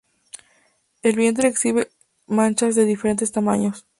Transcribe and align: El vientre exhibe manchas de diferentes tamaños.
El 1.03 1.15
vientre 1.15 1.47
exhibe 1.47 1.91
manchas 2.25 2.73
de 2.73 2.85
diferentes 2.85 3.31
tamaños. 3.31 3.85